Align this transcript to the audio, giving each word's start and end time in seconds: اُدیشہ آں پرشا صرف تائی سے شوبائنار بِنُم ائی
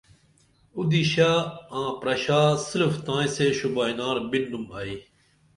اُدیشہ 0.77 1.31
آں 1.79 1.91
پرشا 1.99 2.41
صرف 2.69 2.93
تائی 3.05 3.27
سے 3.35 3.45
شوبائنار 3.57 4.17
بِنُم 4.29 4.65
ائی 4.79 4.95